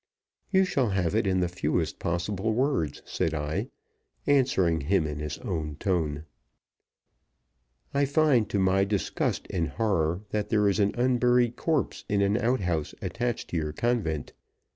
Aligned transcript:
"You 0.49 0.65
shall 0.65 0.89
have 0.89 1.13
it 1.13 1.27
in 1.27 1.41
the 1.41 1.47
fewest 1.47 1.99
possible 1.99 2.53
words," 2.53 3.03
said 3.05 3.35
I, 3.35 3.69
answering 4.25 4.81
him 4.81 5.05
in 5.05 5.19
his 5.19 5.37
own 5.37 5.75
tone. 5.75 6.23
"I 7.93 8.05
find, 8.05 8.49
to 8.49 8.57
my 8.57 8.83
disgust 8.83 9.45
and 9.51 9.67
horror, 9.67 10.21
that 10.31 10.49
there 10.49 10.67
is 10.67 10.79
an 10.79 10.95
unburied 10.99 11.55
corpse 11.55 12.03
in 12.09 12.23
an 12.23 12.35
outhouse 12.35 12.95
attached 12.99 13.51
to 13.51 13.57
your 13.57 13.73
convent. 13.73 14.33